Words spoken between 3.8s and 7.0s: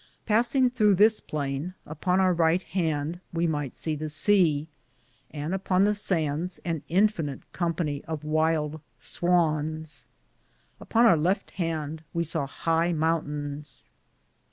the seae, and upon the sandes an